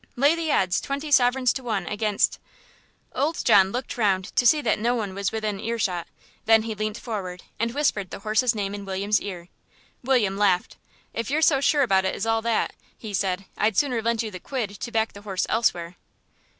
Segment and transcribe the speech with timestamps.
[0.15, 2.39] Lay the odds, twenty sovereigns to one against"
[3.13, 6.07] Old John looked round to see that no one was within ear shot,
[6.45, 9.49] then he leant forward and whispered the horse's name in William's ear.
[10.03, 10.75] William laughed.
[11.13, 14.31] "If you're so sure about it as all that," he said, "I'd sooner lend you
[14.31, 15.97] the quid to back the horse elsewhere."